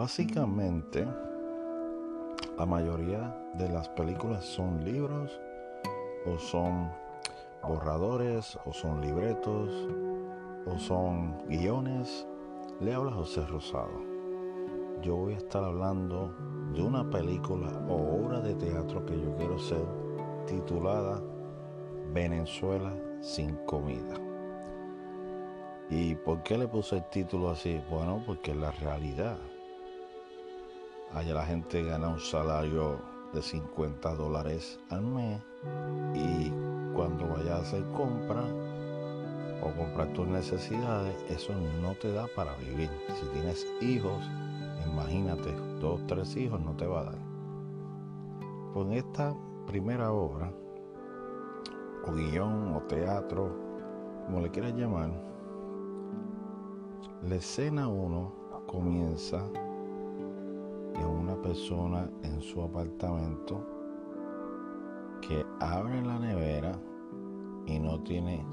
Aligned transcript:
Básicamente, 0.00 1.06
la 2.56 2.64
mayoría 2.64 3.36
de 3.52 3.68
las 3.68 3.86
películas 3.90 4.46
son 4.46 4.82
libros 4.82 5.38
o 6.24 6.38
son 6.38 6.90
borradores 7.62 8.58
o 8.64 8.72
son 8.72 9.02
libretos 9.02 9.68
o 10.64 10.78
son 10.78 11.36
guiones. 11.48 12.26
Le 12.80 12.94
habla 12.94 13.12
José 13.12 13.44
Rosado. 13.44 14.00
Yo 15.02 15.16
voy 15.16 15.34
a 15.34 15.36
estar 15.36 15.62
hablando 15.62 16.34
de 16.72 16.82
una 16.82 17.10
película 17.10 17.70
o 17.86 18.24
obra 18.24 18.40
de 18.40 18.54
teatro 18.54 19.04
que 19.04 19.20
yo 19.20 19.36
quiero 19.36 19.56
hacer 19.56 19.84
titulada 20.46 21.20
Venezuela 22.14 22.96
sin 23.20 23.54
comida. 23.66 24.14
¿Y 25.90 26.14
por 26.14 26.42
qué 26.42 26.56
le 26.56 26.68
puse 26.68 26.96
el 26.96 27.04
título 27.10 27.50
así? 27.50 27.82
Bueno, 27.90 28.22
porque 28.26 28.54
la 28.54 28.70
realidad. 28.70 29.36
Allá 31.14 31.34
la 31.34 31.44
gente 31.44 31.82
gana 31.82 32.08
un 32.08 32.20
salario 32.20 33.00
de 33.32 33.42
50 33.42 34.14
dólares 34.14 34.78
al 34.90 35.02
mes 35.02 35.42
y 36.14 36.52
cuando 36.94 37.28
vayas 37.28 37.50
a 37.50 37.62
hacer 37.62 37.84
compra 37.96 38.44
o 39.62 39.76
comprar 39.76 40.12
tus 40.12 40.28
necesidades, 40.28 41.14
eso 41.28 41.52
no 41.82 41.94
te 41.94 42.12
da 42.12 42.26
para 42.36 42.54
vivir. 42.56 42.88
Si 43.18 43.26
tienes 43.26 43.66
hijos, 43.80 44.22
imagínate, 44.86 45.52
dos, 45.80 46.00
tres 46.06 46.36
hijos 46.36 46.60
no 46.60 46.76
te 46.76 46.86
va 46.86 47.00
a 47.00 47.04
dar. 47.04 47.18
Pues 48.72 48.86
en 48.86 48.92
esta 48.92 49.34
primera 49.66 50.12
obra, 50.12 50.52
o 52.06 52.12
guion, 52.12 52.74
o 52.74 52.80
teatro, 52.82 53.50
como 54.26 54.40
le 54.40 54.50
quieras 54.50 54.74
llamar, 54.74 55.10
la 57.22 57.34
escena 57.34 57.88
1 57.88 58.32
comienza 58.66 59.44
persona 61.50 62.08
en 62.22 62.40
su 62.40 62.62
apartamento 62.62 63.60
que 65.20 65.44
abre 65.58 66.00
la 66.00 66.16
nevera 66.16 66.78
y 67.66 67.76
no 67.76 67.98
tiene, 68.04 68.46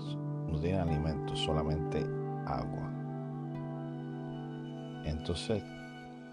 no 0.48 0.59
tiene 0.59 0.80
alimento, 0.80 1.36
solamente 1.36 2.03
agua. 2.48 2.92
Entonces, 5.06 5.62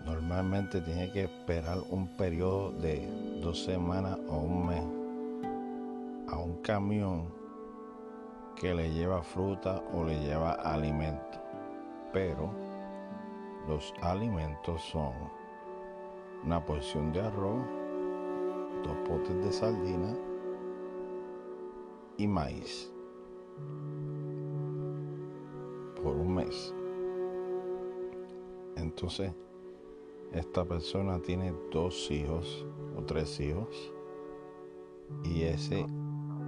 normalmente 0.06 0.80
tiene 0.80 1.12
que 1.12 1.24
esperar 1.24 1.80
un 1.90 2.08
periodo 2.16 2.72
de 2.72 3.10
dos 3.42 3.62
semanas 3.62 4.18
o 4.30 4.38
un 4.38 4.66
mes 4.66 4.84
a 6.32 6.38
un 6.38 6.62
camión 6.62 7.28
que 8.56 8.74
le 8.74 8.90
lleva 8.90 9.22
fruta 9.22 9.82
o 9.92 10.02
le 10.02 10.18
lleva 10.18 10.52
alimento. 10.52 11.38
Pero 12.10 12.50
los 13.68 13.92
alimentos 14.00 14.80
son 14.80 15.12
una 16.44 16.64
porción 16.64 17.12
de 17.12 17.20
arroz, 17.20 17.64
dos 18.82 18.96
potes 19.08 19.36
de 19.44 19.52
sardina 19.52 20.14
y 22.18 22.26
maíz 22.26 22.92
por 26.02 26.14
un 26.14 26.34
mes. 26.34 26.74
Entonces, 28.76 29.32
esta 30.32 30.64
persona 30.64 31.18
tiene 31.20 31.54
dos 31.72 32.10
hijos 32.10 32.66
o 32.96 33.02
tres 33.02 33.40
hijos 33.40 33.92
y 35.22 35.42
ese, 35.44 35.86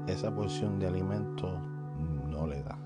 esa 0.09 0.35
porción 0.35 0.79
de 0.79 0.89
alimento 0.89 1.49
no 2.29 2.47
le 2.47 2.63
da. 2.63 2.79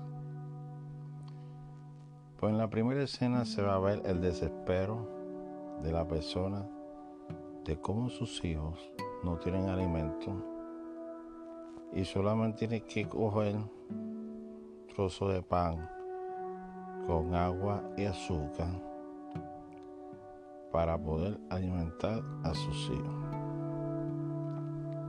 Pues 2.39 2.51
en 2.51 2.57
la 2.57 2.69
primera 2.69 3.03
escena 3.03 3.43
se 3.45 3.61
va 3.61 3.75
a 3.75 3.79
ver 3.79 4.01
el 4.05 4.21
desespero 4.21 5.07
de 5.83 5.91
la 5.91 6.07
persona 6.07 6.67
de 7.65 7.79
cómo 7.79 8.09
sus 8.09 8.43
hijos 8.43 8.91
no 9.23 9.37
tienen 9.37 9.69
alimento 9.69 10.31
y 11.93 12.05
solamente 12.05 12.67
tiene 12.67 12.81
que 12.81 13.07
coger 13.07 13.55
trozo 14.93 15.29
de 15.29 15.41
pan 15.41 15.89
con 17.05 17.35
agua 17.35 17.83
y 17.97 18.05
azúcar 18.05 18.69
para 20.71 20.97
poder 20.97 21.39
alimentar 21.49 22.23
a 22.43 22.53
sus 22.53 22.89
hijos. 22.89 23.15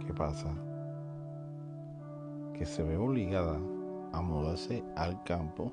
¿Qué 0.05 0.13
pasa? 0.13 0.53
Que 2.55 2.67
se 2.67 2.83
ve 2.83 2.97
obligada 2.97 3.59
a 4.13 4.21
mudarse 4.21 4.85
al 4.97 5.23
campo, 5.23 5.73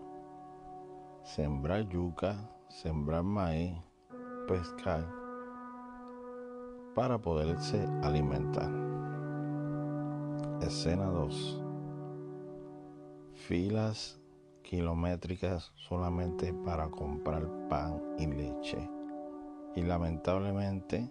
sembrar 1.24 1.90
yuca, 1.90 2.36
sembrar 2.68 3.24
maíz, 3.24 3.76
pescar, 4.48 5.19
para 7.00 7.18
poderse 7.18 7.88
alimentar. 8.04 8.70
Escena 10.60 11.06
2. 11.06 11.64
Filas 13.36 14.20
kilométricas 14.64 15.72
solamente 15.78 16.54
para 16.66 16.90
comprar 16.90 17.48
pan 17.70 18.02
y 18.18 18.28
leche. 18.28 18.90
Y 19.78 19.84
lamentablemente 19.84 21.10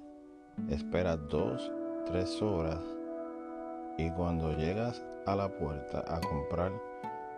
esperas 0.69 1.27
dos, 1.31 1.73
tres 2.05 2.43
horas 2.43 2.83
y 3.97 4.11
cuando 4.11 4.55
llegas 4.59 5.03
a 5.25 5.37
la 5.37 5.49
puerta 5.49 6.05
a 6.07 6.21
comprar 6.21 6.71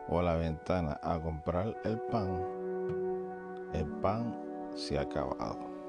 o 0.09 0.19
a 0.19 0.25
la 0.25 0.35
ventana 0.35 0.99
a 1.05 1.21
comprar 1.21 1.81
el 1.85 2.01
pan, 2.11 2.45
el 3.75 3.87
pan 4.01 4.37
se 4.75 4.99
ha 4.99 5.03
acabado. 5.03 5.80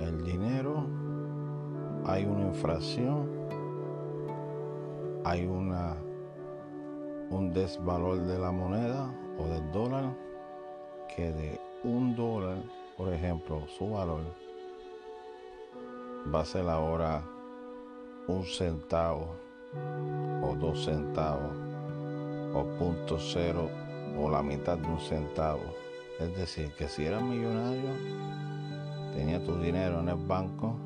El 0.00 0.24
dinero, 0.24 0.86
hay 2.04 2.24
una 2.24 2.46
inflación, 2.46 3.28
hay 5.24 5.46
una, 5.46 5.96
un 7.30 7.52
desvalor 7.52 8.20
de 8.20 8.38
la 8.38 8.50
moneda 8.50 9.10
o 9.38 9.44
del 9.46 9.70
dólar, 9.72 10.04
que 11.14 11.32
de 11.32 11.60
un 11.84 12.14
dólar, 12.14 12.58
por 12.96 13.12
ejemplo, 13.12 13.62
su 13.66 13.90
valor 13.90 14.22
va 16.32 16.40
a 16.40 16.44
ser 16.44 16.68
ahora 16.68 17.22
un 18.26 18.44
centavo 18.44 19.34
o 20.42 20.54
dos 20.56 20.84
centavos 20.84 21.56
o 22.54 22.64
punto 22.78 23.18
cero 23.18 23.68
o 24.18 24.28
la 24.28 24.42
mitad 24.42 24.76
de 24.76 24.86
un 24.86 25.00
centavo. 25.00 25.62
Es 26.18 26.36
decir, 26.36 26.70
que 26.76 26.88
si 26.88 27.06
era 27.06 27.20
millonario, 27.20 27.90
tenía 29.14 29.42
tu 29.44 29.56
dinero 29.56 30.00
en 30.00 30.08
el 30.08 30.26
banco, 30.26 30.76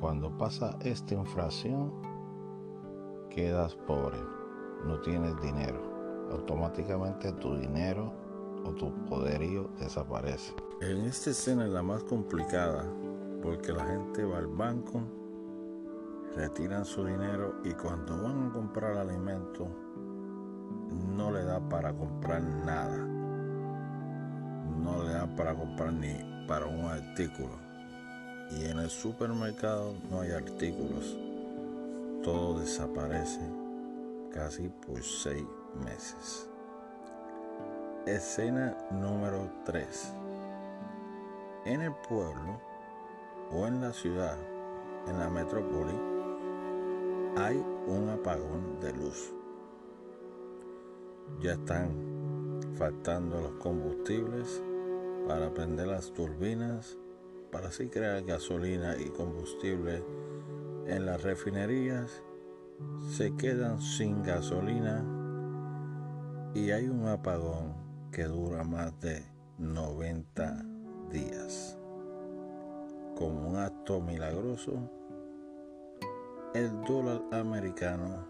cuando 0.00 0.36
pasa 0.36 0.76
esta 0.80 1.14
inflación, 1.14 1.92
quedas 3.30 3.74
pobre, 3.74 4.18
no 4.84 5.00
tienes 5.00 5.40
dinero. 5.40 5.80
Automáticamente 6.30 7.32
tu 7.32 7.56
dinero 7.56 8.12
o 8.64 8.70
tu 8.72 8.92
poderío 9.06 9.70
desaparece. 9.78 10.54
En 10.80 11.04
esta 11.04 11.30
escena 11.30 11.64
es 11.64 11.70
la 11.70 11.82
más 11.82 12.02
complicada 12.04 12.84
porque 13.42 13.72
la 13.72 13.84
gente 13.84 14.24
va 14.24 14.38
al 14.38 14.46
banco, 14.46 15.02
retiran 16.34 16.84
su 16.84 17.04
dinero 17.04 17.54
y 17.64 17.72
cuando 17.72 18.22
van 18.22 18.48
a 18.48 18.52
comprar 18.52 18.96
alimento 18.96 19.68
no 21.16 21.30
le 21.30 21.44
da 21.44 21.60
para 21.68 21.92
comprar 21.92 22.42
nada. 22.42 22.98
No 24.82 25.02
le 25.02 25.12
da 25.12 25.26
para 25.36 25.54
comprar 25.54 25.92
ni 25.92 26.14
para 26.46 26.66
un 26.66 26.84
artículo 26.84 27.63
y 28.58 28.66
en 28.66 28.78
el 28.78 28.90
supermercado 28.90 29.94
no 30.10 30.20
hay 30.20 30.32
artículos. 30.32 31.16
Todo 32.22 32.60
desaparece 32.60 33.40
casi 34.32 34.68
por 34.68 35.02
seis 35.02 35.44
meses. 35.84 36.48
Escena 38.06 38.76
número 38.90 39.50
3. 39.64 40.12
En 41.66 41.82
el 41.82 41.92
pueblo 42.08 42.60
o 43.50 43.66
en 43.66 43.80
la 43.80 43.92
ciudad, 43.92 44.36
en 45.08 45.18
la 45.18 45.28
metrópoli, 45.30 45.94
hay 47.36 47.56
un 47.86 48.08
apagón 48.10 48.80
de 48.80 48.92
luz. 48.92 49.32
Ya 51.40 51.52
están 51.52 52.60
faltando 52.76 53.40
los 53.40 53.52
combustibles 53.52 54.62
para 55.26 55.52
prender 55.52 55.88
las 55.88 56.12
turbinas 56.12 56.96
para 57.54 57.68
así 57.68 57.86
crear 57.86 58.20
gasolina 58.24 58.96
y 58.96 59.10
combustible 59.10 60.02
en 60.88 61.06
las 61.06 61.22
refinerías, 61.22 62.20
se 63.12 63.32
quedan 63.36 63.80
sin 63.80 64.24
gasolina 64.24 65.04
y 66.52 66.72
hay 66.72 66.88
un 66.88 67.06
apagón 67.06 67.74
que 68.10 68.24
dura 68.24 68.64
más 68.64 68.98
de 68.98 69.22
90 69.58 70.64
días. 71.12 71.78
Como 73.14 73.50
un 73.50 73.56
acto 73.56 74.00
milagroso, 74.00 74.90
el 76.54 76.82
dólar 76.82 77.22
americano 77.30 78.26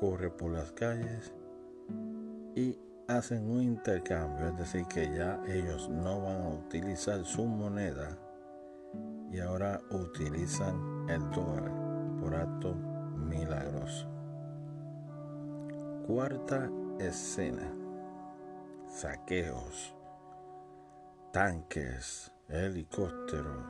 corre 0.00 0.28
por 0.28 0.50
las 0.50 0.72
calles 0.72 1.32
y 2.56 2.76
hacen 3.06 3.48
un 3.48 3.62
intercambio, 3.62 4.48
es 4.48 4.58
decir, 4.58 4.86
que 4.86 5.04
ya 5.16 5.40
ellos 5.46 5.88
no 5.88 6.22
van 6.22 6.42
a 6.42 6.48
utilizar 6.48 7.24
su 7.24 7.46
moneda 7.46 8.18
y 9.30 9.40
ahora 9.40 9.80
utilizan 9.90 11.08
el 11.08 11.30
dólar 11.30 11.72
por 12.20 12.34
acto 12.34 12.74
milagroso. 13.16 14.08
Cuarta 16.06 16.70
escena. 16.98 17.72
Saqueos, 18.86 19.94
tanques, 21.32 22.32
helicópteros, 22.48 23.64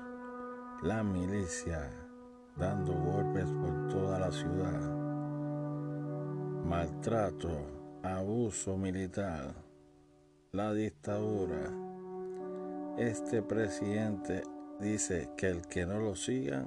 la 0.82 1.02
milicia 1.02 1.90
dando 2.56 2.94
golpes 2.94 3.44
por 3.44 3.88
toda 3.88 4.18
la 4.18 4.32
ciudad, 4.32 4.80
maltrato, 6.64 7.50
abuso 8.02 8.78
militar, 8.78 9.54
la 10.52 10.72
dictadura. 10.72 11.70
Este 12.96 13.42
presidente 13.42 14.42
dice 14.80 15.28
que 15.36 15.48
el 15.48 15.66
que 15.66 15.84
no 15.84 16.00
lo 16.00 16.16
sigan 16.16 16.66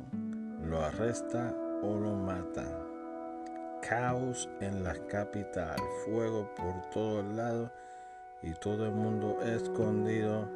lo 0.64 0.82
arresta 0.82 1.54
o 1.82 1.96
lo 1.98 2.16
matan. 2.16 2.72
Caos 3.82 4.50
en 4.62 4.84
la 4.84 4.94
capital, 5.08 5.76
fuego 6.06 6.48
por 6.56 6.90
todos 6.92 7.26
lados 7.34 7.70
y 8.42 8.54
todo 8.54 8.86
el 8.86 8.94
mundo 8.94 9.42
escondido. 9.42 10.48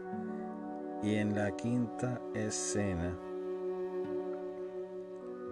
Y 1.03 1.15
en 1.15 1.35
la 1.35 1.51
quinta 1.51 2.21
escena 2.33 3.15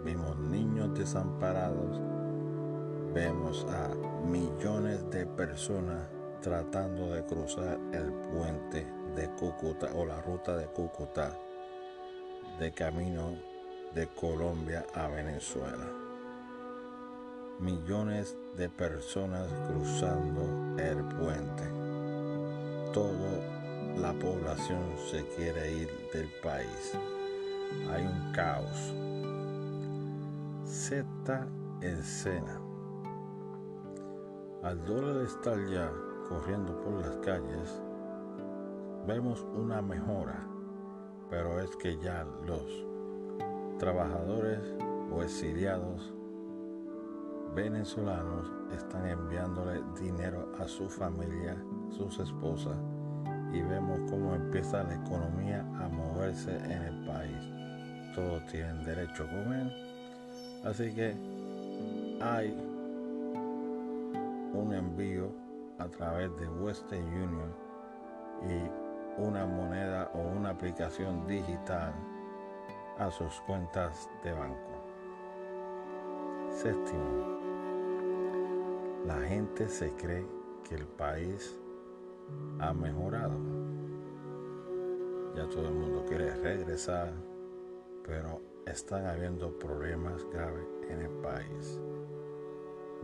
vimos 0.04 0.38
niños 0.38 0.94
desamparados, 0.98 2.02
vemos 3.14 3.66
a 3.70 3.90
millones 4.26 5.10
de 5.10 5.26
personas 5.26 6.08
tratando 6.42 7.14
de 7.14 7.24
cruzar 7.26 7.80
el 7.92 8.12
puente 8.12 8.86
de 9.16 9.30
Cúcuta 9.36 9.90
o 9.96 10.06
la 10.06 10.22
ruta 10.22 10.56
de 10.56 10.66
Cúcuta 10.68 11.32
de 12.60 12.72
camino 12.72 13.38
de 13.94 14.08
Colombia 14.08 14.86
a 14.94 15.08
Venezuela. 15.08 15.92
Millones 17.60 18.38
de 18.56 18.70
personas 18.70 19.52
cruzando 19.68 20.82
el 20.82 21.04
puente. 21.16 21.64
Toda 22.94 23.98
la 23.98 24.14
población 24.14 24.84
se 25.12 25.26
quiere 25.36 25.72
ir 25.72 25.90
del 26.14 26.30
país. 26.42 26.94
Hay 27.92 28.06
un 28.06 28.32
caos. 28.32 28.94
Sexta 30.64 31.48
escena. 31.82 32.62
Al 34.64 34.86
dólar 34.86 35.26
estar 35.26 35.58
ya 35.68 35.92
corriendo 36.30 36.80
por 36.82 36.94
las 37.06 37.18
calles, 37.18 37.82
vemos 39.06 39.46
una 39.56 39.82
mejora 39.82 40.55
pero 41.36 41.60
es 41.60 41.76
que 41.76 41.98
ya 41.98 42.26
los 42.48 42.64
trabajadores 43.78 44.62
o 45.12 45.22
exiliados 45.22 46.14
venezolanos 47.54 48.50
están 48.74 49.06
enviándole 49.06 49.82
dinero 50.00 50.48
a 50.58 50.66
su 50.66 50.88
familia, 50.88 51.58
sus 51.90 52.20
esposas, 52.20 52.78
y 53.52 53.62
vemos 53.62 54.00
cómo 54.10 54.34
empieza 54.34 54.84
la 54.84 54.96
economía 54.96 55.60
a 55.82 55.90
moverse 55.90 56.56
en 56.56 56.84
el 56.84 57.06
país. 57.06 57.38
Todos 58.16 58.46
tienen 58.46 58.86
derecho 58.86 59.26
a 59.26 59.28
comer, 59.28 59.74
así 60.64 60.96
que 60.96 61.18
hay 62.22 62.54
un 64.54 64.74
envío 64.74 65.34
a 65.80 65.88
través 65.90 66.34
de 66.38 66.48
Western 66.48 67.04
Union 67.04 67.54
y 68.50 68.85
una 69.18 69.46
moneda 69.46 70.12
o 70.14 70.20
una 70.20 70.50
aplicación 70.50 71.26
digital 71.26 71.94
a 72.98 73.10
sus 73.12 73.40
cuentas 73.42 74.10
de 74.24 74.32
banco. 74.34 74.72
Séptimo, 76.50 77.40
la 79.06 79.20
gente 79.22 79.68
se 79.68 79.92
cree 79.94 80.26
que 80.68 80.76
el 80.76 80.86
país 80.86 81.60
ha 82.60 82.74
mejorado. 82.74 83.38
Ya 85.36 85.48
todo 85.48 85.68
el 85.68 85.74
mundo 85.74 86.06
quiere 86.08 86.34
regresar, 86.36 87.14
pero 88.06 88.42
están 88.66 89.06
habiendo 89.06 89.58
problemas 89.60 90.26
graves 90.32 90.66
en 90.90 91.02
el 91.02 91.12
país. 91.22 91.82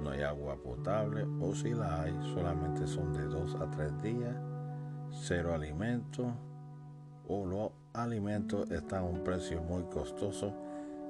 No 0.02 0.10
hay 0.10 0.24
agua 0.24 0.56
potable 0.56 1.28
o 1.42 1.54
si 1.54 1.74
la 1.74 2.02
hay, 2.02 2.34
solamente 2.34 2.88
son 2.88 3.14
de 3.14 3.24
dos 3.26 3.56
a 3.56 3.70
tres 3.70 4.02
días 4.02 4.51
cero 5.12 5.54
alimentos 5.54 6.28
o 7.28 7.46
los 7.46 7.72
alimentos 7.94 8.70
están 8.72 9.04
a 9.04 9.08
un 9.08 9.24
precio 9.24 9.62
muy 9.62 9.84
costoso 9.84 10.54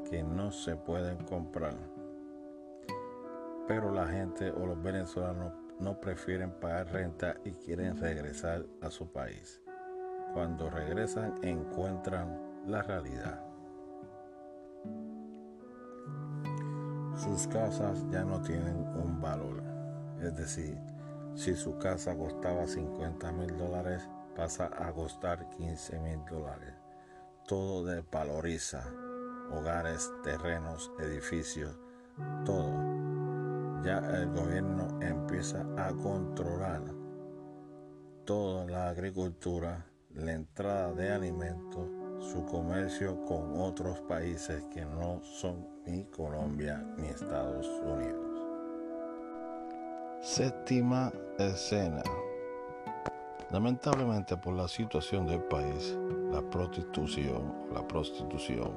que 0.09 0.23
no 0.23 0.51
se 0.51 0.75
pueden 0.75 1.23
comprar. 1.25 1.75
Pero 3.67 3.91
la 3.91 4.07
gente 4.07 4.51
o 4.51 4.65
los 4.65 4.81
venezolanos 4.81 5.53
no 5.79 5.99
prefieren 5.99 6.51
pagar 6.59 6.91
renta 6.91 7.35
y 7.45 7.51
quieren 7.51 7.97
regresar 7.97 8.65
a 8.81 8.89
su 8.89 9.11
país. 9.11 9.61
Cuando 10.33 10.69
regresan 10.69 11.35
encuentran 11.41 12.39
la 12.67 12.81
realidad. 12.81 13.43
Sus 17.15 17.47
casas 17.47 18.05
ya 18.09 18.23
no 18.23 18.41
tienen 18.41 18.77
un 18.95 19.19
valor, 19.21 19.61
es 20.21 20.35
decir, 20.35 20.77
si 21.35 21.55
su 21.55 21.77
casa 21.77 22.17
costaba 22.17 22.67
50 22.67 23.31
mil 23.31 23.57
dólares, 23.57 24.07
pasa 24.35 24.69
a 24.77 24.91
costar 24.91 25.49
15 25.49 25.99
mil 25.99 26.19
dólares. 26.29 26.73
Todo 27.47 27.83
desvaloriza. 27.83 28.83
Hogares, 29.51 30.09
terrenos, 30.23 30.91
edificios, 30.99 31.77
todo. 32.45 32.71
Ya 33.83 33.97
el 33.97 34.29
gobierno 34.29 35.01
empieza 35.01 35.65
a 35.77 35.91
controlar 35.91 36.81
toda 38.25 38.65
la 38.65 38.89
agricultura, 38.89 39.85
la 40.13 40.33
entrada 40.33 40.93
de 40.93 41.11
alimentos, 41.11 41.89
su 42.19 42.45
comercio 42.45 43.25
con 43.25 43.59
otros 43.59 43.99
países 44.01 44.63
que 44.73 44.85
no 44.85 45.21
son 45.23 45.67
ni 45.85 46.05
Colombia 46.05 46.77
ni 46.97 47.07
Estados 47.07 47.67
Unidos. 47.67 48.30
Séptima 50.21 51.11
escena. 51.39 52.03
Lamentablemente 53.49 54.37
por 54.37 54.53
la 54.53 54.67
situación 54.67 55.25
del 55.25 55.41
país, 55.41 55.97
la 56.31 56.43
prostitución, 56.43 57.51
la 57.73 57.87
prostitución 57.87 58.71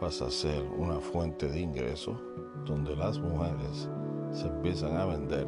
pasa 0.00 0.24
a 0.24 0.30
ser 0.30 0.62
una 0.78 1.00
fuente 1.00 1.48
de 1.48 1.60
ingreso 1.60 2.18
donde 2.64 2.96
las 2.96 3.18
mujeres 3.18 3.90
se 4.30 4.46
empiezan 4.46 4.96
a 4.96 5.04
vender 5.04 5.46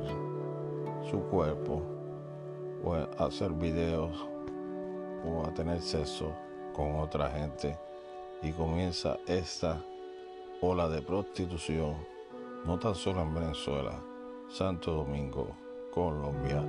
su 1.10 1.18
cuerpo 1.30 1.82
o 2.84 2.92
a 2.92 3.04
hacer 3.24 3.50
videos 3.52 4.28
o 5.24 5.46
a 5.46 5.54
tener 5.54 5.80
sexo 5.80 6.30
con 6.74 6.96
otra 6.96 7.30
gente 7.30 7.78
y 8.42 8.52
comienza 8.52 9.16
esta 9.26 9.82
ola 10.60 10.90
de 10.90 11.00
prostitución 11.00 11.96
no 12.66 12.78
tan 12.78 12.94
solo 12.94 13.22
en 13.22 13.34
Venezuela, 13.34 13.98
Santo 14.48 14.92
Domingo, 14.92 15.54
Colombia 15.92 16.64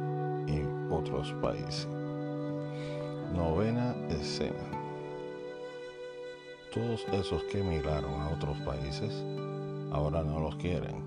y 0.47 0.61
otros 0.93 1.31
países. 1.41 1.87
Novena 3.33 3.95
escena. 4.09 4.69
Todos 6.73 7.07
esos 7.13 7.41
que 7.45 7.61
emigraron 7.61 8.13
a 8.21 8.29
otros 8.31 8.57
países 8.59 9.25
ahora 9.91 10.23
no 10.23 10.41
los 10.41 10.57
quieren. 10.57 11.03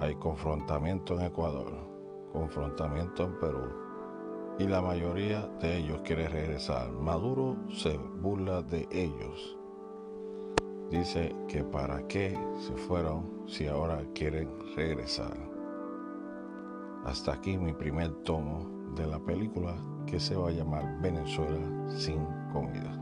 Hay 0.00 0.14
confrontamiento 0.14 1.20
en 1.20 1.26
Ecuador, 1.26 1.70
confrontamiento 2.32 3.24
en 3.24 3.38
Perú 3.38 3.68
y 4.58 4.66
la 4.66 4.80
mayoría 4.80 5.46
de 5.60 5.76
ellos 5.76 6.00
quiere 6.02 6.28
regresar. 6.28 6.90
Maduro 6.92 7.56
se 7.70 7.98
burla 7.98 8.62
de 8.62 8.88
ellos 8.90 9.59
dice 10.90 11.34
que 11.48 11.62
para 11.62 12.06
qué 12.08 12.36
se 12.58 12.74
fueron 12.74 13.44
si 13.46 13.66
ahora 13.66 14.02
quieren 14.14 14.48
regresar. 14.76 15.36
Hasta 17.04 17.32
aquí 17.32 17.56
mi 17.56 17.72
primer 17.72 18.10
tomo 18.24 18.68
de 18.96 19.06
la 19.06 19.18
película 19.18 19.76
que 20.06 20.18
se 20.18 20.34
va 20.34 20.48
a 20.48 20.52
llamar 20.52 21.00
Venezuela 21.00 21.58
sin 21.88 22.24
comida. 22.52 22.96